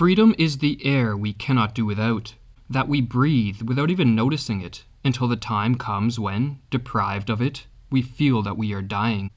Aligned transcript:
Freedom 0.00 0.34
is 0.38 0.56
the 0.56 0.80
air 0.82 1.14
we 1.14 1.34
cannot 1.34 1.74
do 1.74 1.84
without, 1.84 2.34
that 2.70 2.88
we 2.88 3.02
breathe 3.02 3.60
without 3.60 3.90
even 3.90 4.14
noticing 4.14 4.62
it, 4.62 4.86
until 5.04 5.28
the 5.28 5.36
time 5.36 5.74
comes 5.74 6.18
when, 6.18 6.58
deprived 6.70 7.28
of 7.28 7.42
it, 7.42 7.66
we 7.90 8.00
feel 8.00 8.40
that 8.40 8.56
we 8.56 8.72
are 8.72 8.80
dying. 8.80 9.30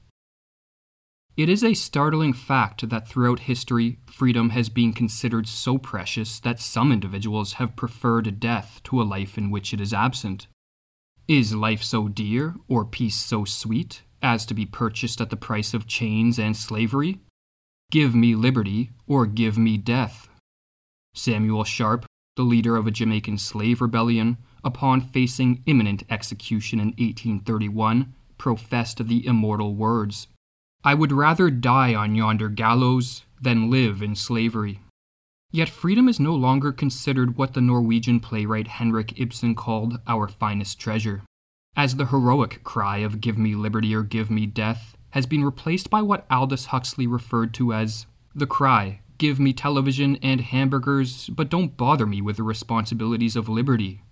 It 1.36 1.50
is 1.50 1.62
a 1.62 1.74
startling 1.74 2.32
fact 2.32 2.88
that 2.88 3.06
throughout 3.06 3.40
history, 3.40 3.98
freedom 4.06 4.48
has 4.56 4.70
been 4.70 4.94
considered 4.94 5.46
so 5.46 5.76
precious 5.76 6.40
that 6.40 6.60
some 6.60 6.90
individuals 6.92 7.60
have 7.60 7.76
preferred 7.76 8.40
death 8.40 8.80
to 8.84 9.02
a 9.02 9.04
life 9.04 9.36
in 9.36 9.50
which 9.50 9.74
it 9.74 9.82
is 9.82 9.92
absent. 9.92 10.46
Is 11.28 11.54
life 11.54 11.82
so 11.82 12.08
dear, 12.08 12.54
or 12.68 12.86
peace 12.86 13.16
so 13.16 13.44
sweet, 13.44 14.00
as 14.22 14.46
to 14.46 14.54
be 14.54 14.64
purchased 14.64 15.20
at 15.20 15.28
the 15.28 15.36
price 15.36 15.74
of 15.74 15.86
chains 15.86 16.38
and 16.38 16.56
slavery? 16.56 17.20
Give 17.90 18.14
me 18.14 18.34
liberty, 18.34 18.92
or 19.06 19.26
give 19.26 19.58
me 19.58 19.76
death. 19.76 20.30
Samuel 21.14 21.64
Sharpe, 21.64 22.04
the 22.36 22.42
leader 22.42 22.76
of 22.76 22.86
a 22.86 22.90
Jamaican 22.90 23.38
slave 23.38 23.80
rebellion, 23.80 24.36
upon 24.62 25.00
facing 25.00 25.62
imminent 25.66 26.02
execution 26.10 26.80
in 26.80 26.88
1831, 26.88 28.12
professed 28.36 29.06
the 29.06 29.26
immortal 29.26 29.74
words 29.74 30.26
I 30.86 30.92
would 30.92 31.12
rather 31.12 31.48
die 31.48 31.94
on 31.94 32.14
yonder 32.14 32.50
gallows 32.50 33.22
than 33.40 33.70
live 33.70 34.02
in 34.02 34.14
slavery. 34.14 34.80
Yet 35.50 35.70
freedom 35.70 36.08
is 36.08 36.20
no 36.20 36.34
longer 36.34 36.72
considered 36.72 37.38
what 37.38 37.54
the 37.54 37.62
Norwegian 37.62 38.20
playwright 38.20 38.66
Henrik 38.66 39.18
Ibsen 39.18 39.54
called 39.54 40.00
our 40.06 40.28
finest 40.28 40.78
treasure, 40.78 41.22
as 41.74 41.96
the 41.96 42.06
heroic 42.06 42.62
cry 42.64 42.98
of 42.98 43.22
give 43.22 43.38
me 43.38 43.54
liberty 43.54 43.94
or 43.94 44.02
give 44.02 44.30
me 44.30 44.44
death 44.44 44.94
has 45.10 45.26
been 45.26 45.44
replaced 45.44 45.88
by 45.88 46.02
what 46.02 46.26
Aldous 46.28 46.66
Huxley 46.66 47.06
referred 47.06 47.54
to 47.54 47.72
as 47.72 48.06
the 48.34 48.48
cry 48.48 49.00
give 49.18 49.38
me 49.38 49.52
television 49.52 50.18
and 50.22 50.40
hamburgers, 50.40 51.28
but 51.28 51.48
don't 51.48 51.76
bother 51.76 52.06
me 52.06 52.20
with 52.20 52.36
the 52.36 52.42
responsibilities 52.42 53.36
of 53.36 53.48
liberty. 53.48 54.02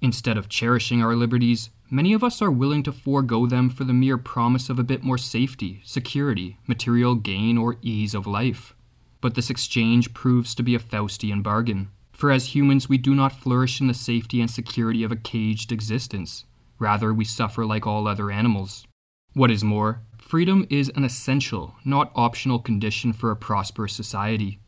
Instead 0.00 0.36
of 0.36 0.48
cherishing 0.48 1.02
our 1.02 1.14
liberties, 1.14 1.70
Many 1.92 2.12
of 2.12 2.22
us 2.22 2.40
are 2.40 2.52
willing 2.52 2.84
to 2.84 2.92
forego 2.92 3.46
them 3.46 3.68
for 3.68 3.82
the 3.82 3.92
mere 3.92 4.16
promise 4.16 4.70
of 4.70 4.78
a 4.78 4.84
bit 4.84 5.02
more 5.02 5.18
safety, 5.18 5.80
security, 5.84 6.56
material 6.68 7.16
gain, 7.16 7.58
or 7.58 7.78
ease 7.82 8.14
of 8.14 8.28
life. 8.28 8.76
But 9.20 9.34
this 9.34 9.50
exchange 9.50 10.14
proves 10.14 10.54
to 10.54 10.62
be 10.62 10.76
a 10.76 10.78
Faustian 10.78 11.42
bargain, 11.42 11.88
for 12.12 12.30
as 12.30 12.54
humans 12.54 12.88
we 12.88 12.96
do 12.96 13.12
not 13.12 13.32
flourish 13.32 13.80
in 13.80 13.88
the 13.88 13.94
safety 13.94 14.40
and 14.40 14.48
security 14.48 15.02
of 15.02 15.10
a 15.10 15.16
caged 15.16 15.72
existence. 15.72 16.44
Rather, 16.78 17.12
we 17.12 17.24
suffer 17.24 17.66
like 17.66 17.88
all 17.88 18.06
other 18.06 18.30
animals. 18.30 18.86
What 19.32 19.50
is 19.50 19.64
more, 19.64 20.00
freedom 20.30 20.64
is 20.70 20.92
an 20.94 21.02
essential, 21.02 21.74
not 21.84 22.12
optional 22.14 22.60
condition 22.60 23.12
for 23.12 23.32
a 23.32 23.36
prosperous 23.36 23.92
society. 23.92 24.60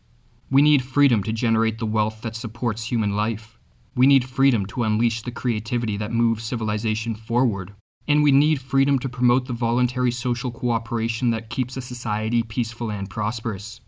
We 0.51 0.61
need 0.61 0.83
freedom 0.83 1.23
to 1.23 1.33
generate 1.33 1.79
the 1.79 1.87
wealth 1.87 2.21
that 2.23 2.35
supports 2.35 2.91
human 2.91 3.15
life. 3.15 3.61
We 3.95 4.09
need 4.09 4.29
freedom 4.29 4.67
to 4.67 4.83
unleash 4.83 5.23
the 5.23 5.31
creativity 5.31 5.97
that 5.99 6.11
moves 6.11 6.43
civilization 6.43 7.15
forward. 7.15 7.75
And 8.09 8.25
we 8.25 8.33
need 8.33 8.61
freedom 8.61 8.99
to 8.99 9.09
promote 9.09 9.47
the 9.47 9.53
voluntary 9.53 10.11
social 10.11 10.51
cooperation 10.51 11.31
that 11.31 11.49
keeps 11.49 11.77
a 11.77 11.81
society 11.81 12.43
peaceful 12.43 12.91
and 12.91 13.09
prosperous. 13.09 13.81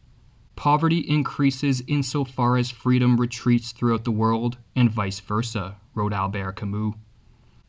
Poverty 0.55 1.01
increases 1.01 1.83
insofar 1.89 2.57
as 2.57 2.71
freedom 2.71 3.17
retreats 3.17 3.73
throughout 3.73 4.05
the 4.05 4.13
world, 4.13 4.59
and 4.77 4.93
vice 4.93 5.19
versa, 5.19 5.75
wrote 5.93 6.13
Albert 6.13 6.53
Camus. 6.53 6.95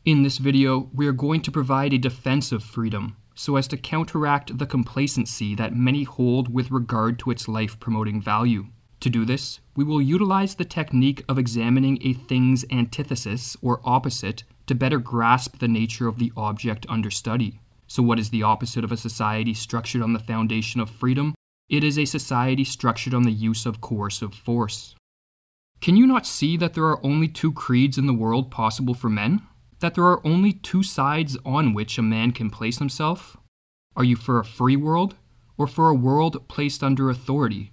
In 0.04 0.22
this 0.22 0.38
video, 0.38 0.90
we 0.94 1.08
are 1.08 1.12
going 1.12 1.40
to 1.40 1.50
provide 1.50 1.92
a 1.92 1.98
defense 1.98 2.52
of 2.52 2.62
freedom 2.62 3.16
so 3.36 3.56
as 3.56 3.68
to 3.68 3.76
counteract 3.76 4.58
the 4.58 4.66
complacency 4.66 5.54
that 5.54 5.76
many 5.76 6.02
hold 6.02 6.52
with 6.52 6.72
regard 6.72 7.18
to 7.20 7.30
its 7.30 7.46
life 7.46 7.78
promoting 7.78 8.20
value. 8.20 8.66
To 9.00 9.10
do 9.10 9.24
this, 9.24 9.60
we 9.76 9.84
will 9.84 10.02
utilize 10.02 10.54
the 10.54 10.64
technique 10.64 11.22
of 11.28 11.38
examining 11.38 11.98
a 12.02 12.14
thing's 12.14 12.64
antithesis 12.72 13.56
or 13.62 13.80
opposite 13.84 14.42
to 14.66 14.74
better 14.74 14.98
grasp 14.98 15.58
the 15.58 15.68
nature 15.68 16.08
of 16.08 16.18
the 16.18 16.32
object 16.36 16.86
under 16.88 17.10
study. 17.10 17.60
So, 17.86 18.02
what 18.02 18.18
is 18.18 18.30
the 18.30 18.42
opposite 18.42 18.82
of 18.82 18.90
a 18.90 18.96
society 18.96 19.54
structured 19.54 20.02
on 20.02 20.12
the 20.12 20.18
foundation 20.18 20.80
of 20.80 20.90
freedom? 20.90 21.34
It 21.68 21.84
is 21.84 21.98
a 21.98 22.04
society 22.04 22.64
structured 22.64 23.14
on 23.14 23.22
the 23.22 23.32
use 23.32 23.66
of 23.66 23.80
coercive 23.80 24.34
force. 24.34 24.94
Can 25.80 25.96
you 25.96 26.06
not 26.06 26.26
see 26.26 26.56
that 26.56 26.74
there 26.74 26.86
are 26.86 27.04
only 27.04 27.28
two 27.28 27.52
creeds 27.52 27.98
in 27.98 28.06
the 28.06 28.14
world 28.14 28.50
possible 28.50 28.94
for 28.94 29.10
men? 29.10 29.42
That 29.80 29.94
there 29.94 30.04
are 30.04 30.26
only 30.26 30.52
two 30.52 30.82
sides 30.82 31.36
on 31.44 31.74
which 31.74 31.98
a 31.98 32.02
man 32.02 32.32
can 32.32 32.50
place 32.50 32.78
himself? 32.78 33.36
Are 33.94 34.04
you 34.04 34.16
for 34.16 34.38
a 34.38 34.44
free 34.44 34.76
world, 34.76 35.16
or 35.58 35.66
for 35.66 35.88
a 35.88 35.94
world 35.94 36.48
placed 36.48 36.82
under 36.82 37.10
authority, 37.10 37.72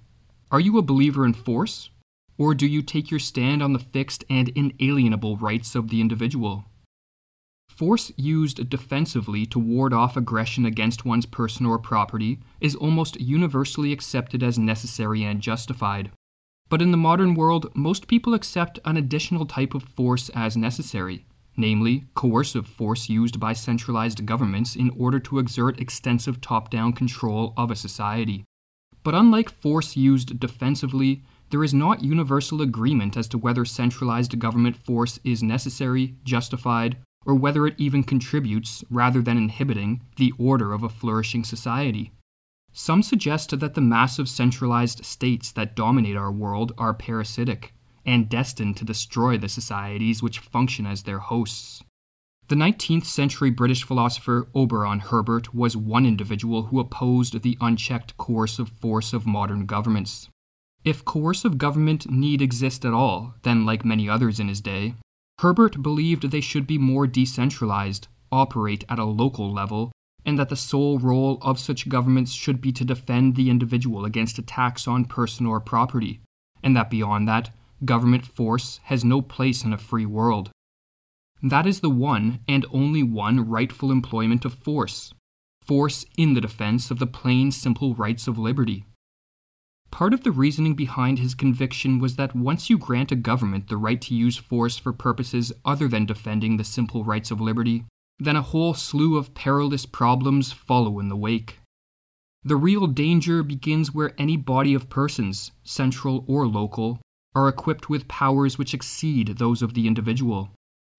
are 0.53 0.59
you 0.59 0.77
a 0.77 0.83
believer 0.83 1.25
in 1.25 1.33
force? 1.33 1.89
Or 2.37 2.53
do 2.53 2.67
you 2.67 2.83
take 2.83 3.09
your 3.09 3.19
stand 3.19 3.63
on 3.63 3.73
the 3.73 3.79
fixed 3.79 4.23
and 4.29 4.49
inalienable 4.49 5.37
rights 5.37 5.73
of 5.73 5.89
the 5.89 5.99
individual? 5.99 6.65
Force 7.69 8.11
used 8.17 8.69
defensively 8.69 9.47
to 9.47 9.57
ward 9.57 9.93
off 9.93 10.15
aggression 10.15 10.63
against 10.63 11.05
one's 11.05 11.25
person 11.25 11.65
or 11.65 11.79
property 11.79 12.39
is 12.61 12.75
almost 12.75 13.19
universally 13.19 13.91
accepted 13.91 14.43
as 14.43 14.59
necessary 14.59 15.23
and 15.23 15.41
justified. 15.41 16.11
But 16.69 16.83
in 16.83 16.91
the 16.91 16.97
modern 16.97 17.33
world, 17.33 17.71
most 17.75 18.07
people 18.07 18.35
accept 18.35 18.77
an 18.85 18.95
additional 18.95 19.47
type 19.47 19.73
of 19.73 19.81
force 19.81 20.29
as 20.35 20.55
necessary, 20.55 21.25
namely, 21.55 22.05
coercive 22.15 22.67
force 22.67 23.09
used 23.09 23.39
by 23.39 23.53
centralized 23.53 24.25
governments 24.25 24.75
in 24.75 24.89
order 24.97 25.19
to 25.19 25.39
exert 25.39 25.79
extensive 25.79 26.41
top 26.41 26.69
down 26.69 26.93
control 26.93 27.53
of 27.57 27.69
a 27.69 27.75
society. 27.75 28.43
But 29.03 29.15
unlike 29.15 29.49
force 29.49 29.95
used 29.95 30.39
defensively, 30.39 31.23
there 31.49 31.63
is 31.63 31.73
not 31.73 32.03
universal 32.03 32.61
agreement 32.61 33.15
as 33.15 33.27
to 33.29 33.37
whether 33.37 33.65
centralized 33.65 34.39
government 34.39 34.75
force 34.75 35.19
is 35.23 35.43
necessary, 35.43 36.15
justified, 36.23 36.97
or 37.25 37.35
whether 37.35 37.67
it 37.67 37.75
even 37.77 38.03
contributes, 38.03 38.83
rather 38.89 39.21
than 39.21 39.37
inhibiting, 39.37 40.01
the 40.17 40.33
order 40.37 40.73
of 40.73 40.83
a 40.83 40.89
flourishing 40.89 41.43
society. 41.43 42.11
Some 42.71 43.03
suggest 43.03 43.57
that 43.59 43.75
the 43.75 43.81
massive 43.81 44.27
centralized 44.27 45.05
states 45.05 45.51
that 45.51 45.75
dominate 45.75 46.17
our 46.17 46.31
world 46.31 46.71
are 46.77 46.93
parasitic 46.93 47.73
and 48.05 48.29
destined 48.29 48.77
to 48.77 48.85
destroy 48.85 49.37
the 49.37 49.49
societies 49.49 50.21
which 50.21 50.39
function 50.39 50.85
as 50.85 51.03
their 51.03 51.19
hosts. 51.19 51.83
The 52.49 52.55
19th 52.55 53.05
century 53.05 53.49
British 53.49 53.83
philosopher 53.83 54.47
Auberon 54.53 54.99
Herbert 54.99 55.55
was 55.55 55.77
one 55.77 56.05
individual 56.05 56.63
who 56.63 56.79
opposed 56.79 57.41
the 57.41 57.57
unchecked 57.61 58.17
coercive 58.17 58.69
force 58.69 59.13
of 59.13 59.25
modern 59.25 59.65
governments. 59.65 60.29
If 60.83 61.05
coercive 61.05 61.57
government 61.57 62.11
need 62.11 62.41
exist 62.41 62.83
at 62.83 62.93
all, 62.93 63.35
then, 63.43 63.65
like 63.65 63.85
many 63.85 64.09
others 64.09 64.39
in 64.39 64.49
his 64.49 64.59
day, 64.59 64.95
Herbert 65.39 65.81
believed 65.81 66.29
they 66.29 66.41
should 66.41 66.67
be 66.67 66.77
more 66.77 67.07
decentralized, 67.07 68.07
operate 68.31 68.83
at 68.89 68.99
a 68.99 69.05
local 69.05 69.51
level, 69.51 69.93
and 70.25 70.37
that 70.37 70.49
the 70.49 70.55
sole 70.57 70.99
role 70.99 71.37
of 71.41 71.59
such 71.59 71.89
governments 71.89 72.33
should 72.33 72.59
be 72.59 72.71
to 72.73 72.85
defend 72.85 73.35
the 73.35 73.49
individual 73.49 74.03
against 74.03 74.37
attacks 74.37 74.87
on 74.87 75.05
person 75.05 75.45
or 75.45 75.59
property, 75.59 76.19
and 76.61 76.75
that 76.75 76.89
beyond 76.89 77.27
that, 77.27 77.51
government 77.85 78.25
force 78.25 78.79
has 78.85 79.03
no 79.03 79.21
place 79.21 79.63
in 79.63 79.73
a 79.73 79.77
free 79.77 80.05
world. 80.05 80.51
That 81.41 81.65
is 81.65 81.81
the 81.81 81.89
one 81.89 82.39
and 82.47 82.65
only 82.71 83.03
one 83.03 83.49
rightful 83.49 83.91
employment 83.91 84.45
of 84.45 84.53
force 84.53 85.13
force 85.63 86.05
in 86.17 86.33
the 86.33 86.41
defense 86.41 86.91
of 86.91 86.99
the 86.99 87.07
plain, 87.07 87.51
simple 87.51 87.95
rights 87.95 88.27
of 88.27 88.37
liberty. 88.37 88.85
Part 89.91 90.13
of 90.13 90.23
the 90.23 90.31
reasoning 90.31 90.75
behind 90.75 91.19
his 91.19 91.35
conviction 91.35 91.99
was 91.99 92.15
that 92.15 92.35
once 92.35 92.69
you 92.69 92.77
grant 92.77 93.11
a 93.11 93.15
government 93.15 93.69
the 93.69 93.77
right 93.77 94.01
to 94.01 94.15
use 94.15 94.37
force 94.37 94.77
for 94.77 94.91
purposes 94.91 95.53
other 95.63 95.87
than 95.87 96.05
defending 96.05 96.57
the 96.57 96.63
simple 96.63 97.03
rights 97.03 97.31
of 97.31 97.39
liberty, 97.39 97.85
then 98.19 98.35
a 98.35 98.41
whole 98.41 98.73
slew 98.73 99.17
of 99.17 99.33
perilous 99.33 99.85
problems 99.85 100.51
follow 100.51 100.99
in 100.99 101.09
the 101.09 101.15
wake. 101.15 101.59
The 102.43 102.55
real 102.55 102.87
danger 102.87 103.43
begins 103.43 103.93
where 103.93 104.13
any 104.17 104.35
body 104.35 104.73
of 104.73 104.89
persons, 104.89 105.51
central 105.63 106.25
or 106.27 106.47
local, 106.47 106.99
are 107.35 107.47
equipped 107.47 107.89
with 107.89 108.07
powers 108.07 108.57
which 108.57 108.73
exceed 108.73 109.37
those 109.37 109.61
of 109.61 109.73
the 109.73 109.87
individual. 109.87 110.51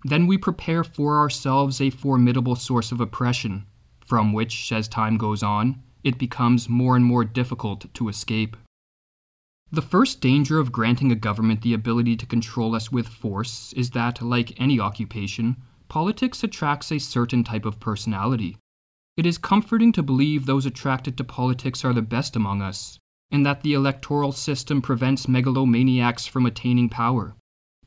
Then 0.04 0.26
we 0.26 0.36
prepare 0.36 0.84
for 0.84 1.19
ourselves 1.19 1.81
a 1.81 1.90
formidable 1.90 2.56
source 2.56 2.92
of 2.92 3.00
oppression, 3.00 3.66
from 4.04 4.32
which, 4.32 4.70
as 4.70 4.88
time 4.88 5.16
goes 5.16 5.42
on, 5.42 5.82
it 6.02 6.19
becomes 6.19 6.69
more 6.69 6.96
and 6.96 7.04
more 7.04 7.25
difficult 7.25 7.92
to 7.94 8.08
escape. 8.08 8.56
The 9.72 9.82
first 9.82 10.20
danger 10.20 10.58
of 10.58 10.70
granting 10.70 11.10
a 11.10 11.16
government 11.16 11.62
the 11.62 11.75
ability 11.75 12.16
to 12.19 12.26
control 12.26 12.75
us 12.75 12.92
with 12.92 13.08
force 13.08 13.72
is 13.72 13.90
that, 13.90 14.20
like 14.20 14.60
any 14.60 14.78
occupation, 14.78 15.56
politics 15.88 16.44
attracts 16.44 16.92
a 16.92 16.98
certain 16.98 17.42
type 17.42 17.64
of 17.64 17.80
personality. 17.80 18.58
It 19.16 19.26
is 19.26 19.38
comforting 19.38 19.92
to 19.92 20.02
believe 20.02 20.44
those 20.44 20.66
attracted 20.66 21.16
to 21.16 21.25
politics 21.25 21.84
are 21.84 21.92
the 21.92 22.02
best 22.02 22.37
among 22.37 22.60
us, 22.60 22.98
and 23.34 23.44
that 23.44 23.62
the 23.62 23.75
electoral 23.75 24.32
system 24.32 24.81
prevents 24.81 25.26
megalomaniacs 25.26 26.26
from 26.26 26.46
attaining 26.46 26.88
power 26.88 27.34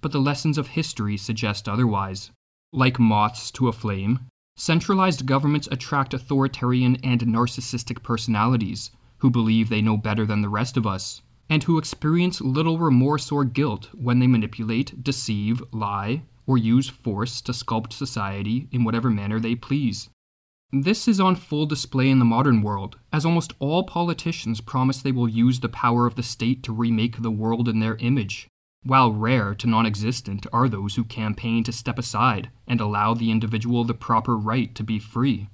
but 0.01 0.11
the 0.11 0.19
lessons 0.19 0.57
of 0.57 0.69
history 0.69 1.17
suggest 1.17 1.67
otherwise. 1.67 2.31
Like 2.71 2.99
moths 2.99 3.51
to 3.51 3.67
a 3.67 3.73
flame, 3.73 4.19
centralized 4.55 5.25
governments 5.25 5.67
attract 5.71 6.13
authoritarian 6.13 6.97
and 7.03 7.21
narcissistic 7.21 8.03
personalities 8.03 8.91
who 9.19 9.29
believe 9.29 9.69
they 9.69 9.81
know 9.81 9.97
better 9.97 10.25
than 10.25 10.41
the 10.41 10.49
rest 10.49 10.77
of 10.77 10.85
us, 10.85 11.21
and 11.49 11.63
who 11.63 11.77
experience 11.77 12.41
little 12.41 12.77
remorse 12.77 13.31
or 13.31 13.43
guilt 13.43 13.89
when 13.93 14.19
they 14.19 14.27
manipulate, 14.27 15.03
deceive, 15.03 15.61
lie, 15.71 16.23
or 16.45 16.57
use 16.57 16.87
force 16.87 17.41
to 17.41 17.51
sculpt 17.51 17.93
society 17.93 18.67
in 18.71 18.83
whatever 18.83 19.09
manner 19.09 19.39
they 19.39 19.55
please. 19.55 20.09
This 20.73 21.07
is 21.07 21.21
on 21.21 21.37
full 21.37 21.65
display 21.65 22.09
in 22.09 22.19
the 22.19 22.25
modern 22.25 22.61
world, 22.61 22.97
as 23.13 23.25
almost 23.25 23.53
all 23.59 23.83
politicians 23.83 24.59
promise 24.59 25.01
they 25.01 25.13
will 25.13 25.29
use 25.29 25.61
the 25.61 25.69
power 25.69 26.05
of 26.05 26.15
the 26.15 26.23
state 26.23 26.61
to 26.63 26.73
remake 26.73 27.21
the 27.21 27.31
world 27.31 27.69
in 27.69 27.79
their 27.79 27.95
image, 27.97 28.49
while 28.83 29.13
rare 29.13 29.55
to 29.55 29.67
non 29.67 29.85
existent 29.85 30.45
are 30.51 30.67
those 30.67 30.95
who 30.95 31.05
campaign 31.05 31.63
to 31.63 31.71
step 31.71 31.97
aside 31.97 32.49
and 32.67 32.81
allow 32.81 33.13
the 33.13 33.31
individual 33.31 33.85
the 33.85 33.93
proper 33.93 34.35
right 34.35 34.75
to 34.75 34.83
be 34.83 34.99
free. 34.99 35.47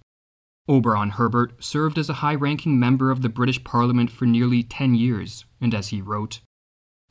Auberon 0.67 1.11
Herbert 1.11 1.63
served 1.63 1.99
as 1.99 2.09
a 2.09 2.21
high 2.25 2.35
ranking 2.35 2.79
member 2.79 3.11
of 3.11 3.21
the 3.21 3.29
British 3.29 3.63
Parliament 3.63 4.09
for 4.09 4.25
nearly 4.25 4.63
10 4.63 4.95
years, 4.95 5.45
and 5.61 5.75
as 5.75 5.89
he 5.89 6.01
wrote, 6.01 6.39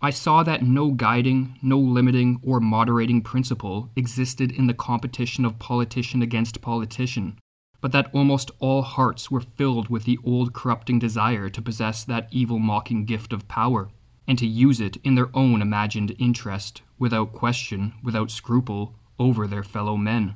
I 0.00 0.10
saw 0.10 0.42
that 0.42 0.64
no 0.64 0.90
guiding, 0.90 1.56
no 1.62 1.78
limiting, 1.78 2.40
or 2.42 2.58
moderating 2.58 3.22
principle 3.22 3.90
existed 3.94 4.50
in 4.50 4.66
the 4.66 4.74
competition 4.74 5.44
of 5.44 5.60
politician 5.60 6.20
against 6.20 6.60
politician, 6.60 7.38
but 7.82 7.92
that 7.92 8.08
almost 8.14 8.50
all 8.60 8.80
hearts 8.80 9.30
were 9.30 9.40
filled 9.40 9.88
with 9.90 10.04
the 10.04 10.18
old 10.24 10.54
corrupting 10.54 10.98
desire 11.00 11.50
to 11.50 11.60
possess 11.60 12.04
that 12.04 12.28
evil 12.30 12.58
mocking 12.58 13.04
gift 13.04 13.32
of 13.32 13.48
power, 13.48 13.90
and 14.26 14.38
to 14.38 14.46
use 14.46 14.80
it 14.80 14.96
in 15.04 15.16
their 15.16 15.28
own 15.34 15.60
imagined 15.60 16.14
interest, 16.18 16.80
without 16.98 17.32
question, 17.32 17.92
without 18.02 18.30
scruple, 18.30 18.94
over 19.18 19.46
their 19.46 19.64
fellow 19.64 19.96
men. 19.96 20.34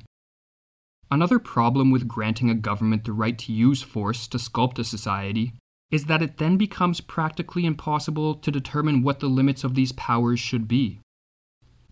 Another 1.09 1.39
problem 1.39 1.89
with 1.89 2.07
granting 2.07 2.49
a 2.49 2.53
government 2.53 3.05
the 3.05 3.13
right 3.13 3.37
to 3.39 3.53
use 3.53 3.81
force 3.81 4.27
to 4.27 4.37
sculpt 4.37 4.77
a 4.77 4.83
society 4.83 5.53
is 5.89 6.05
that 6.05 6.21
it 6.21 6.37
then 6.37 6.57
becomes 6.57 6.99
practically 6.99 7.65
impossible 7.65 8.35
to 8.35 8.51
determine 8.51 9.03
what 9.03 9.21
the 9.21 9.27
limits 9.27 9.63
of 9.63 9.73
these 9.73 9.93
powers 9.93 10.37
should 10.37 10.67
be. 10.67 10.99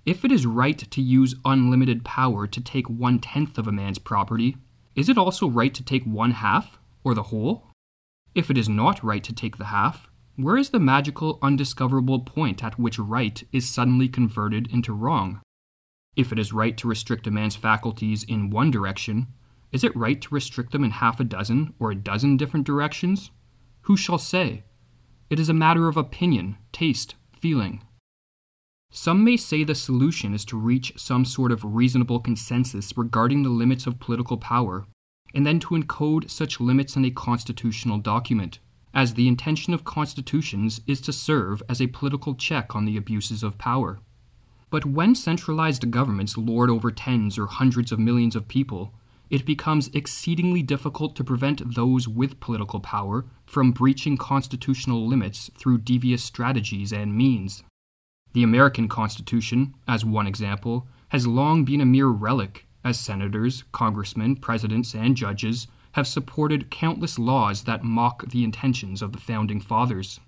If 0.05 0.25
it 0.25 0.33
is 0.33 0.45
right 0.45 0.77
to 0.77 1.01
use 1.01 1.33
unlimited 1.45 2.03
power 2.03 2.45
to 2.45 2.61
take 2.61 2.89
one 2.89 3.19
tenth 3.19 3.57
of 3.57 3.67
a 3.67 3.71
man's 3.71 3.97
property, 3.97 4.57
is 4.95 5.09
it 5.09 5.17
also 5.17 5.49
right 5.49 5.73
to 5.73 5.83
take 5.83 6.03
one 6.05 6.31
half, 6.31 6.79
or 7.03 7.13
the 7.13 7.23
whole? 7.23 7.67
If 8.33 8.49
it 8.49 8.57
is 8.57 8.69
not 8.69 9.03
right 9.03 9.23
to 9.23 9.33
take 9.33 9.57
the 9.57 9.65
half, 9.65 10.09
where 10.35 10.57
is 10.57 10.71
the 10.71 10.79
magical, 10.79 11.39
undiscoverable 11.41 12.19
point 12.21 12.63
at 12.63 12.77
which 12.77 12.99
right 12.99 13.41
is 13.53 13.69
suddenly 13.69 14.09
converted 14.09 14.71
into 14.71 14.93
wrong? 14.93 15.41
If 16.15 16.31
it 16.31 16.39
is 16.39 16.53
right 16.53 16.77
to 16.77 16.87
restrict 16.87 17.27
a 17.27 17.31
man's 17.31 17.55
faculties 17.55 18.23
in 18.23 18.49
one 18.49 18.71
direction, 18.71 19.27
is 19.71 19.83
it 19.83 19.95
right 19.95 20.21
to 20.21 20.33
restrict 20.33 20.71
them 20.71 20.83
in 20.83 20.91
half 20.91 21.19
a 21.19 21.23
dozen 21.23 21.73
or 21.79 21.91
a 21.91 21.95
dozen 21.95 22.37
different 22.37 22.65
directions? 22.65 23.31
Who 23.83 23.97
shall 23.97 24.17
say? 24.17 24.63
It 25.29 25.39
is 25.39 25.49
a 25.49 25.53
matter 25.53 25.87
of 25.87 25.97
opinion, 25.97 26.57
taste, 26.71 27.15
feeling. 27.33 27.84
Some 28.97 29.25
may 29.25 29.35
say 29.35 29.65
the 29.65 29.75
solution 29.75 30.33
is 30.33 30.45
to 30.45 30.57
reach 30.57 30.93
some 30.95 31.25
sort 31.25 31.51
of 31.51 31.65
reasonable 31.65 32.21
consensus 32.21 32.93
regarding 32.95 33.43
the 33.43 33.49
limits 33.49 33.85
of 33.85 33.99
political 33.99 34.37
power, 34.37 34.87
and 35.33 35.45
then 35.45 35.59
to 35.59 35.75
encode 35.75 36.29
such 36.29 36.61
limits 36.61 36.95
in 36.95 37.03
a 37.03 37.11
constitutional 37.11 37.97
document, 37.97 38.59
as 38.93 39.15
the 39.15 39.27
intention 39.27 39.73
of 39.73 39.83
constitutions 39.83 40.79
is 40.87 41.01
to 41.01 41.11
serve 41.11 41.61
as 41.67 41.81
a 41.81 41.87
political 41.87 42.35
check 42.35 42.73
on 42.73 42.85
the 42.85 42.95
abuses 42.95 43.43
of 43.43 43.57
power. 43.57 43.99
But 44.69 44.85
when 44.85 45.13
centralized 45.13 45.91
governments 45.91 46.37
lord 46.37 46.69
over 46.69 46.89
tens 46.89 47.37
or 47.37 47.47
hundreds 47.47 47.91
of 47.91 47.99
millions 47.99 48.33
of 48.33 48.47
people, 48.47 48.93
it 49.29 49.45
becomes 49.45 49.89
exceedingly 49.93 50.61
difficult 50.61 51.17
to 51.17 51.23
prevent 51.25 51.75
those 51.75 52.07
with 52.07 52.39
political 52.39 52.79
power 52.79 53.25
from 53.45 53.73
breaching 53.73 54.15
constitutional 54.15 55.05
limits 55.05 55.51
through 55.57 55.79
devious 55.79 56.23
strategies 56.23 56.93
and 56.93 57.13
means. 57.13 57.61
The 58.35 58.43
American 58.43 58.89
Constitution, 58.89 59.75
as 59.87 60.03
one 60.03 60.27
example, 60.27 60.87
has 61.07 61.25
long 61.25 61.63
been 61.63 61.79
a 61.79 61.85
mere 61.85 62.09
relic, 62.09 62.65
as 62.83 62.99
senators, 62.99 63.63
congressmen, 63.71 64.35
presidents, 64.35 64.93
and 64.93 65.15
judges 65.15 65.67
have 65.93 66.05
supported 66.05 66.69
countless 66.69 67.17
laws 67.17 67.63
that 67.63 67.85
mock 67.85 68.29
the 68.29 68.43
intentions 68.43 69.01
of 69.01 69.13
the 69.13 69.19
founding 69.19 69.61
fathers. 69.61 70.19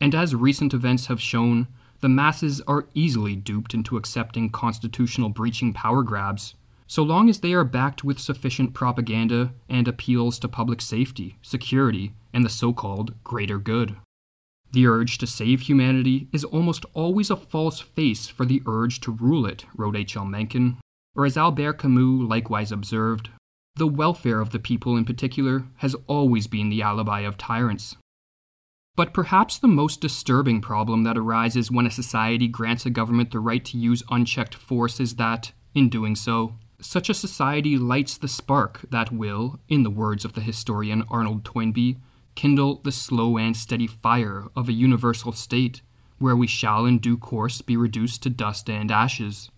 And 0.00 0.14
as 0.14 0.34
recent 0.34 0.72
events 0.72 1.08
have 1.08 1.20
shown, 1.20 1.66
the 2.00 2.08
masses 2.08 2.62
are 2.62 2.88
easily 2.94 3.36
duped 3.36 3.74
into 3.74 3.98
accepting 3.98 4.48
constitutional 4.48 5.28
breaching 5.28 5.74
power 5.74 6.02
grabs, 6.02 6.54
so 6.86 7.02
long 7.02 7.28
as 7.28 7.40
they 7.40 7.52
are 7.52 7.62
backed 7.62 8.02
with 8.02 8.18
sufficient 8.18 8.72
propaganda 8.72 9.52
and 9.68 9.86
appeals 9.86 10.38
to 10.38 10.48
public 10.48 10.80
safety, 10.80 11.36
security, 11.42 12.14
and 12.32 12.42
the 12.42 12.48
so 12.48 12.72
called 12.72 13.12
greater 13.22 13.58
good. 13.58 13.96
The 14.72 14.86
urge 14.86 15.18
to 15.18 15.26
save 15.26 15.62
humanity 15.62 16.28
is 16.32 16.44
almost 16.44 16.84
always 16.94 17.30
a 17.30 17.36
false 17.36 17.80
face 17.80 18.28
for 18.28 18.46
the 18.46 18.62
urge 18.66 19.00
to 19.00 19.12
rule 19.12 19.46
it, 19.46 19.64
wrote 19.76 19.96
H.L. 19.96 20.24
Mencken, 20.24 20.78
or 21.16 21.26
as 21.26 21.36
Albert 21.36 21.74
Camus 21.74 22.28
likewise 22.28 22.70
observed, 22.70 23.30
the 23.76 23.86
welfare 23.86 24.40
of 24.40 24.50
the 24.50 24.58
people 24.58 24.96
in 24.96 25.04
particular 25.04 25.64
has 25.76 25.96
always 26.06 26.46
been 26.46 26.68
the 26.68 26.82
alibi 26.82 27.20
of 27.20 27.36
tyrants. 27.36 27.96
But 28.96 29.14
perhaps 29.14 29.58
the 29.58 29.68
most 29.68 30.00
disturbing 30.00 30.60
problem 30.60 31.04
that 31.04 31.18
arises 31.18 31.70
when 31.70 31.86
a 31.86 31.90
society 31.90 32.46
grants 32.46 32.84
a 32.84 32.90
government 32.90 33.30
the 33.30 33.40
right 33.40 33.64
to 33.64 33.78
use 33.78 34.02
unchecked 34.10 34.54
force 34.54 35.00
is 35.00 35.16
that, 35.16 35.52
in 35.74 35.88
doing 35.88 36.14
so, 36.14 36.54
such 36.80 37.08
a 37.08 37.14
society 37.14 37.76
lights 37.76 38.16
the 38.16 38.28
spark 38.28 38.84
that 38.90 39.12
will, 39.12 39.60
in 39.68 39.82
the 39.82 39.90
words 39.90 40.24
of 40.24 40.34
the 40.34 40.40
historian 40.40 41.04
Arnold 41.08 41.44
Toynbee, 41.44 41.98
kindle 42.40 42.80
the 42.84 42.90
slow 42.90 43.36
and 43.36 43.54
steady 43.54 43.86
fire 43.86 44.46
of 44.56 44.66
a 44.66 44.72
universal 44.72 45.30
state, 45.30 45.82
where 46.18 46.34
we 46.34 46.46
shall 46.46 46.86
in 46.86 46.98
due 46.98 47.18
course 47.18 47.60
be 47.60 47.76
reduced 47.76 48.22
to 48.22 48.30
dust 48.30 48.70
and 48.70 48.90
ashes. 48.90 49.50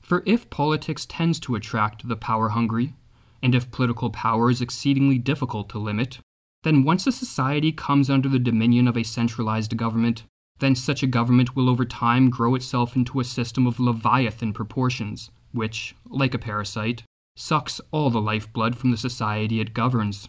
For 0.00 0.24
if 0.26 0.50
politics 0.50 1.06
tends 1.06 1.38
to 1.38 1.54
attract 1.54 2.08
the 2.08 2.16
power 2.16 2.48
hungry, 2.48 2.94
and 3.40 3.54
if 3.54 3.70
political 3.70 4.10
power 4.10 4.50
is 4.50 4.60
exceedingly 4.60 5.16
difficult 5.16 5.68
to 5.68 5.78
limit, 5.78 6.18
then 6.64 6.82
once 6.82 7.06
a 7.06 7.12
society 7.12 7.70
comes 7.70 8.10
under 8.10 8.28
the 8.28 8.40
dominion 8.40 8.88
of 8.88 8.96
a 8.96 9.04
centralized 9.04 9.76
government, 9.76 10.24
then 10.58 10.74
such 10.74 11.04
a 11.04 11.14
government 11.18 11.54
will 11.54 11.70
over 11.70 11.84
time 11.84 12.30
grow 12.30 12.56
itself 12.56 12.96
into 12.96 13.20
a 13.20 13.24
system 13.24 13.64
of 13.64 13.78
leviathan 13.78 14.52
proportions, 14.52 15.30
which, 15.52 15.94
like 16.04 16.34
a 16.34 16.38
parasite, 16.38 17.04
sucks 17.36 17.80
all 17.92 18.10
the 18.10 18.20
lifeblood 18.20 18.76
from 18.76 18.90
the 18.90 18.96
society 18.96 19.60
it 19.60 19.72
governs. 19.72 20.28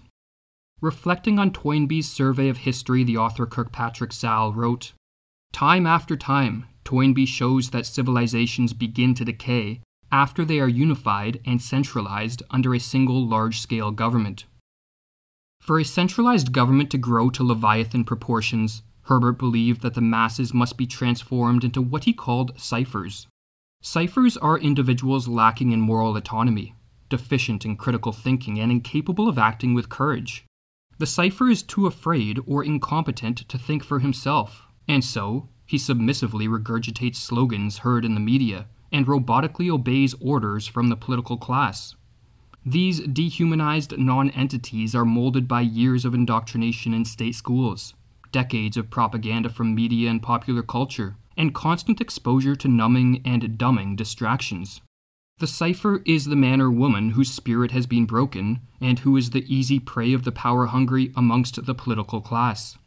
Reflecting 0.81 1.39
on 1.39 1.51
Toynbee's 1.51 2.09
survey 2.09 2.47
of 2.47 2.59
history, 2.59 3.03
the 3.03 3.17
author 3.17 3.45
Kirkpatrick 3.45 4.13
Sale 4.13 4.53
wrote 4.53 4.93
Time 5.51 5.85
after 5.85 6.15
time, 6.15 6.67
Toynbee 6.85 7.27
shows 7.27 7.71
that 7.71 7.85
civilizations 7.85 8.71
begin 8.73 9.13
to 9.15 9.25
decay 9.25 9.81
after 10.11 10.45
they 10.45 10.59
are 10.59 10.69
unified 10.69 11.41
and 11.45 11.61
centralized 11.61 12.41
under 12.49 12.73
a 12.73 12.79
single 12.79 13.27
large 13.27 13.59
scale 13.59 13.91
government. 13.91 14.45
For 15.59 15.79
a 15.79 15.85
centralized 15.85 16.53
government 16.53 16.89
to 16.91 16.97
grow 16.97 17.29
to 17.31 17.43
Leviathan 17.43 18.05
proportions, 18.05 18.81
Herbert 19.03 19.33
believed 19.33 19.81
that 19.81 19.95
the 19.95 20.01
masses 20.01 20.53
must 20.53 20.77
be 20.77 20.87
transformed 20.87 21.63
into 21.63 21.81
what 21.81 22.05
he 22.05 22.13
called 22.13 22.57
ciphers. 22.57 23.27
Ciphers 23.81 24.37
are 24.37 24.57
individuals 24.57 25.27
lacking 25.27 25.71
in 25.71 25.81
moral 25.81 26.15
autonomy, 26.15 26.73
deficient 27.09 27.65
in 27.65 27.75
critical 27.75 28.13
thinking, 28.13 28.59
and 28.59 28.71
incapable 28.71 29.27
of 29.27 29.37
acting 29.37 29.73
with 29.73 29.89
courage. 29.89 30.45
The 30.99 31.07
cipher 31.07 31.49
is 31.49 31.63
too 31.63 31.87
afraid 31.87 32.39
or 32.45 32.63
incompetent 32.63 33.47
to 33.47 33.57
think 33.57 33.85
for 33.85 33.99
himself, 33.99 34.67
and 34.85 35.03
so 35.03 35.47
he 35.65 35.77
submissively 35.77 36.45
regurgitates 36.47 37.15
slogans 37.15 37.79
heard 37.79 38.03
in 38.03 38.15
the 38.15 38.19
media 38.19 38.67
and 38.91 39.05
robotically 39.05 39.69
obeys 39.69 40.13
orders 40.19 40.67
from 40.67 40.89
the 40.89 40.97
political 40.97 41.37
class. 41.37 41.95
These 42.65 42.99
dehumanized 42.99 43.97
non-entities 43.97 44.93
are 44.93 45.05
molded 45.05 45.47
by 45.47 45.61
years 45.61 46.03
of 46.03 46.13
indoctrination 46.13 46.93
in 46.93 47.05
state 47.05 47.35
schools, 47.35 47.93
decades 48.33 48.75
of 48.75 48.89
propaganda 48.89 49.47
from 49.47 49.73
media 49.73 50.09
and 50.09 50.21
popular 50.21 50.63
culture, 50.63 51.15
and 51.37 51.55
constant 51.55 52.01
exposure 52.01 52.57
to 52.57 52.67
numbing 52.67 53.21
and 53.23 53.57
dumbing 53.57 53.95
distractions. 53.95 54.81
The 55.39 55.47
cipher 55.47 56.01
is 56.05 56.25
the 56.25 56.35
man 56.35 56.59
or 56.59 56.69
woman 56.69 57.11
whose 57.11 57.31
spirit 57.31 57.71
has 57.71 57.87
been 57.87 58.05
broken 58.05 58.59
and 58.81 58.99
who 58.99 59.15
is 59.15 59.29
the 59.29 59.45
easy 59.53 59.79
prey 59.79 60.11
of 60.11 60.25
the 60.25 60.33
power 60.33 60.65
hungry 60.67 61.13
amongst 61.15 61.65
the 61.65 61.73
political 61.73 62.19
class. 62.19 62.77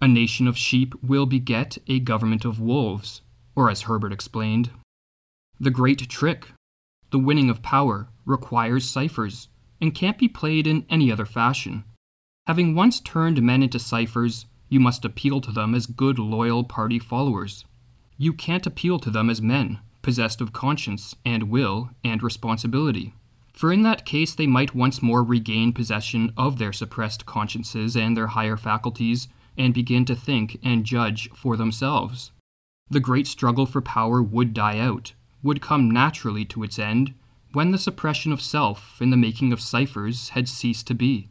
A 0.00 0.08
nation 0.08 0.48
of 0.48 0.56
sheep 0.56 0.94
will 1.02 1.26
beget 1.26 1.76
a 1.86 2.00
government 2.00 2.46
of 2.46 2.58
wolves, 2.58 3.20
or 3.54 3.70
as 3.70 3.82
Herbert 3.82 4.12
explained, 4.12 4.70
the 5.60 5.70
great 5.70 6.08
trick, 6.08 6.48
the 7.10 7.18
winning 7.18 7.50
of 7.50 7.62
power, 7.62 8.08
requires 8.24 8.88
ciphers 8.88 9.48
and 9.80 9.94
can't 9.94 10.18
be 10.18 10.28
played 10.28 10.66
in 10.66 10.86
any 10.88 11.12
other 11.12 11.26
fashion. 11.26 11.84
Having 12.46 12.74
once 12.74 13.00
turned 13.00 13.42
men 13.42 13.62
into 13.62 13.78
ciphers, 13.78 14.46
you 14.68 14.80
must 14.80 15.04
appeal 15.04 15.40
to 15.42 15.52
them 15.52 15.74
as 15.74 15.86
good, 15.86 16.18
loyal 16.18 16.64
party 16.64 16.98
followers. 16.98 17.64
You 18.16 18.32
can't 18.32 18.66
appeal 18.66 18.98
to 19.00 19.10
them 19.10 19.28
as 19.28 19.42
men, 19.42 19.78
possessed 20.02 20.40
of 20.40 20.52
conscience 20.52 21.14
and 21.24 21.50
will 21.50 21.90
and 22.04 22.22
responsibility. 22.22 23.14
For 23.52 23.72
in 23.72 23.82
that 23.82 24.04
case, 24.04 24.34
they 24.34 24.46
might 24.46 24.74
once 24.74 25.02
more 25.02 25.22
regain 25.22 25.72
possession 25.72 26.32
of 26.36 26.58
their 26.58 26.72
suppressed 26.72 27.26
consciences 27.26 27.96
and 27.96 28.16
their 28.16 28.28
higher 28.28 28.56
faculties 28.56 29.28
and 29.56 29.74
begin 29.74 30.04
to 30.06 30.16
think 30.16 30.58
and 30.62 30.84
judge 30.84 31.30
for 31.30 31.56
themselves. 31.56 32.32
The 32.90 33.00
great 33.00 33.26
struggle 33.26 33.66
for 33.66 33.80
power 33.80 34.22
would 34.22 34.54
die 34.54 34.78
out, 34.78 35.12
would 35.42 35.60
come 35.60 35.90
naturally 35.90 36.44
to 36.46 36.62
its 36.62 36.78
end, 36.78 37.14
when 37.52 37.70
the 37.70 37.78
suppression 37.78 38.32
of 38.32 38.40
self 38.40 39.00
in 39.00 39.10
the 39.10 39.16
making 39.16 39.52
of 39.52 39.60
ciphers 39.60 40.30
had 40.30 40.48
ceased 40.48 40.86
to 40.86 40.94
be. 40.94 41.28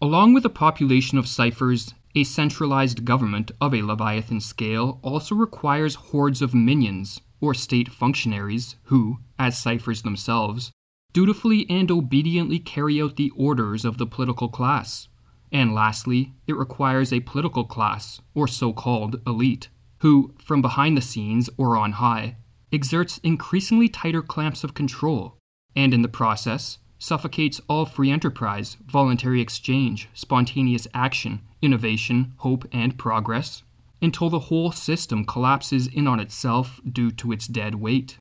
Along 0.00 0.34
with 0.34 0.44
a 0.44 0.50
population 0.50 1.16
of 1.16 1.28
ciphers, 1.28 1.94
a 2.14 2.24
centralized 2.24 3.04
government 3.04 3.50
of 3.60 3.72
a 3.72 3.82
Leviathan 3.82 4.40
scale 4.40 4.98
also 5.02 5.34
requires 5.34 5.94
hordes 5.94 6.42
of 6.42 6.54
minions, 6.54 7.20
or 7.42 7.52
state 7.52 7.90
functionaries, 7.90 8.76
who, 8.84 9.18
as 9.38 9.58
ciphers 9.58 10.00
themselves, 10.00 10.70
dutifully 11.12 11.66
and 11.68 11.90
obediently 11.90 12.58
carry 12.58 13.02
out 13.02 13.16
the 13.16 13.30
orders 13.36 13.84
of 13.84 13.98
the 13.98 14.06
political 14.06 14.48
class. 14.48 15.08
And 15.50 15.74
lastly, 15.74 16.32
it 16.46 16.56
requires 16.56 17.12
a 17.12 17.20
political 17.20 17.64
class, 17.64 18.22
or 18.34 18.48
so 18.48 18.72
called 18.72 19.20
elite, 19.26 19.68
who, 19.98 20.34
from 20.38 20.62
behind 20.62 20.96
the 20.96 21.02
scenes 21.02 21.50
or 21.58 21.76
on 21.76 21.92
high, 21.92 22.36
exerts 22.72 23.18
increasingly 23.22 23.88
tighter 23.88 24.22
clamps 24.22 24.64
of 24.64 24.72
control, 24.72 25.36
and 25.76 25.92
in 25.92 26.00
the 26.00 26.08
process, 26.08 26.78
suffocates 26.98 27.60
all 27.68 27.84
free 27.84 28.10
enterprise, 28.10 28.76
voluntary 28.86 29.40
exchange, 29.40 30.08
spontaneous 30.14 30.86
action, 30.94 31.40
innovation, 31.60 32.32
hope, 32.38 32.64
and 32.72 32.96
progress, 32.96 33.62
until 34.02 34.28
the 34.28 34.40
whole 34.50 34.72
system 34.72 35.24
collapses 35.24 35.86
in 35.86 36.06
on 36.06 36.20
itself 36.20 36.80
due 36.90 37.10
to 37.12 37.32
its 37.32 37.46
dead 37.46 37.76
weight. 37.76 38.18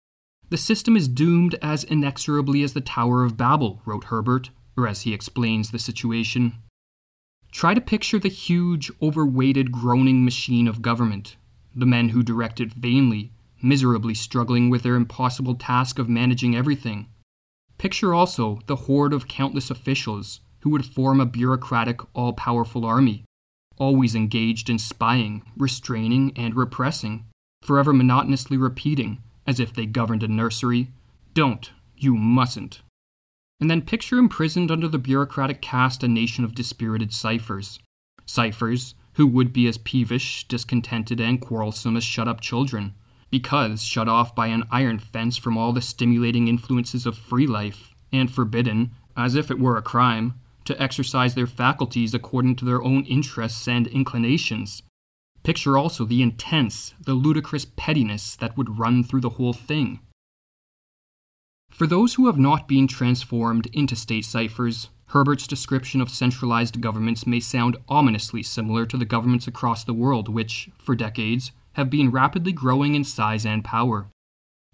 The 0.49 0.57
system 0.57 0.95
is 0.95 1.07
doomed 1.07 1.55
as 1.61 1.83
inexorably 1.83 2.63
as 2.63 2.73
the 2.73 2.81
Tower 2.81 3.23
of 3.23 3.35
Babel, 3.35 3.81
wrote 3.85 4.05
Herbert, 4.05 4.51
or 4.77 4.87
as 4.87 5.01
he 5.01 5.13
explains 5.13 5.71
the 5.71 5.79
situation. 5.79 6.53
Try 7.51 7.73
to 7.73 7.81
picture 7.81 8.19
the 8.19 8.29
huge, 8.29 8.91
overweighted, 9.01 9.71
groaning 9.71 10.23
machine 10.23 10.67
of 10.67 10.81
government, 10.81 11.35
the 11.75 11.85
men 11.85 12.09
who 12.09 12.23
direct 12.23 12.59
it 12.59 12.71
vainly, 12.71 13.31
miserably 13.61 14.13
struggling 14.13 14.69
with 14.69 14.83
their 14.83 14.95
impossible 14.95 15.55
task 15.55 15.99
of 15.99 16.07
managing 16.07 16.55
everything, 16.55 17.07
Picture 17.81 18.13
also 18.13 18.59
the 18.67 18.75
horde 18.75 19.11
of 19.11 19.27
countless 19.27 19.71
officials 19.71 20.39
who 20.59 20.69
would 20.69 20.85
form 20.85 21.19
a 21.19 21.25
bureaucratic, 21.25 21.99
all 22.13 22.31
powerful 22.31 22.85
army, 22.85 23.23
always 23.81 24.13
engaged 24.13 24.69
in 24.69 24.77
spying, 24.77 25.41
restraining, 25.57 26.31
and 26.35 26.55
repressing, 26.55 27.25
forever 27.63 27.91
monotonously 27.91 28.55
repeating, 28.55 29.21
as 29.47 29.59
if 29.59 29.73
they 29.73 29.85
governed 29.87 30.21
a 30.21 30.27
nursery, 30.27 30.89
Don't, 31.33 31.71
you 31.97 32.15
mustn't. 32.15 32.81
And 33.59 33.69
then 33.69 33.81
picture 33.81 34.17
imprisoned 34.17 34.69
under 34.69 34.87
the 34.87 34.97
bureaucratic 34.99 35.61
caste 35.61 36.03
a 36.03 36.07
nation 36.07 36.43
of 36.43 36.55
dispirited 36.55 37.11
ciphers. 37.11 37.79
Ciphers 38.25 38.93
who 39.15 39.25
would 39.25 39.51
be 39.51 39.67
as 39.67 39.77
peevish, 39.77 40.47
discontented, 40.47 41.19
and 41.19 41.41
quarrelsome 41.41 41.97
as 41.97 42.03
shut 42.03 42.27
up 42.27 42.39
children 42.39 42.93
because 43.31 43.81
shut 43.81 44.09
off 44.09 44.35
by 44.35 44.47
an 44.47 44.65
iron 44.69 44.99
fence 44.99 45.37
from 45.37 45.57
all 45.57 45.71
the 45.71 45.81
stimulating 45.81 46.47
influences 46.47 47.05
of 47.05 47.17
free 47.17 47.47
life, 47.47 47.95
and 48.11 48.29
forbidden, 48.31 48.91
as 49.15 49.35
if 49.35 49.49
it 49.49 49.59
were 49.59 49.77
a 49.77 49.81
crime, 49.81 50.33
to 50.65 50.81
exercise 50.81 51.35
their 51.35 51.47
faculties 51.47 52.13
according 52.13 52.55
to 52.57 52.65
their 52.65 52.81
own 52.81 53.05
interests 53.05 53.67
and 53.67 53.87
inclinations. 53.87 54.83
Picture 55.43 55.77
also 55.77 56.05
the 56.05 56.21
intense, 56.21 56.93
the 57.03 57.13
ludicrous 57.13 57.65
pettiness 57.65 58.35
that 58.35 58.55
would 58.55 58.77
run 58.77 59.03
through 59.03 59.21
the 59.21 59.29
whole 59.29 59.53
thing. 59.53 59.99
For 61.69 61.87
those 61.87 62.15
who 62.15 62.27
have 62.27 62.37
not 62.37 62.67
been 62.67 62.87
transformed 62.87 63.67
into 63.73 63.95
state 63.95 64.25
ciphers, 64.25 64.89
Herbert's 65.07 65.47
description 65.47 65.99
of 65.99 66.09
centralized 66.09 66.79
governments 66.79 67.25
may 67.25 67.39
sound 67.39 67.77
ominously 67.89 68.43
similar 68.43 68.85
to 68.85 68.97
the 68.97 69.05
governments 69.05 69.47
across 69.47 69.83
the 69.83 69.93
world 69.93 70.29
which, 70.29 70.69
for 70.77 70.95
decades, 70.95 71.51
have 71.73 71.89
been 71.89 72.11
rapidly 72.11 72.51
growing 72.51 72.95
in 72.95 73.03
size 73.03 73.45
and 73.45 73.63
power. 73.63 74.07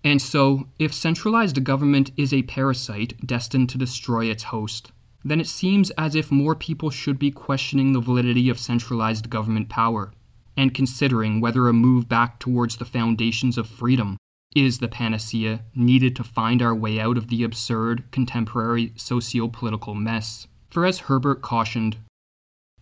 And 0.03 0.21
so, 0.21 0.67
if 0.77 0.93
centralized 0.93 1.63
government 1.63 2.11
is 2.17 2.33
a 2.33 2.43
parasite 2.43 3.15
destined 3.25 3.69
to 3.69 3.77
destroy 3.77 4.25
its 4.25 4.43
host, 4.43 4.91
then 5.23 5.39
it 5.41 5.47
seems 5.47 5.89
as 5.91 6.15
if 6.15 6.31
more 6.31 6.55
people 6.55 6.89
should 6.89 7.19
be 7.19 7.31
questioning 7.31 7.93
the 7.93 7.99
validity 7.99 8.49
of 8.49 8.59
centralized 8.59 9.29
government 9.29 9.69
power, 9.69 10.13
and 10.55 10.73
considering 10.73 11.39
whether 11.39 11.67
a 11.67 11.73
move 11.73 12.07
back 12.07 12.39
towards 12.39 12.77
the 12.77 12.85
foundations 12.85 13.57
of 13.57 13.67
freedom 13.67 14.17
is 14.55 14.79
the 14.79 14.87
panacea 14.87 15.61
needed 15.75 16.15
to 16.15 16.23
find 16.23 16.61
our 16.61 16.73
way 16.73 16.99
out 16.99 17.17
of 17.17 17.27
the 17.27 17.43
absurd 17.43 18.03
contemporary 18.11 18.91
socio 18.95 19.47
political 19.47 19.93
mess. 19.93 20.47
For 20.69 20.85
as 20.85 21.01
Herbert 21.01 21.41
cautioned, 21.41 21.97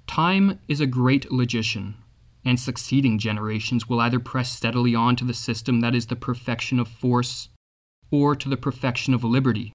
time 0.07 0.59
is 0.67 0.79
a 0.79 0.87
great 0.87 1.31
logician, 1.31 1.95
and 2.45 2.59
succeeding 2.59 3.19
generations 3.19 3.89
will 3.89 3.99
either 3.99 4.19
press 4.19 4.51
steadily 4.51 4.95
on 4.95 5.15
to 5.17 5.25
the 5.25 5.33
system 5.33 5.81
that 5.81 5.95
is 5.95 6.05
the 6.05 6.15
perfection 6.15 6.79
of 6.79 6.87
force 6.87 7.49
or 8.11 8.35
to 8.35 8.47
the 8.47 8.57
perfection 8.57 9.13
of 9.13 9.23
liberty. 9.23 9.73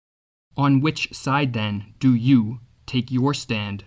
On 0.56 0.80
which 0.80 1.12
side, 1.12 1.52
then, 1.52 1.94
do 2.00 2.14
you 2.14 2.60
take 2.86 3.10
your 3.10 3.34
stand? 3.34 3.84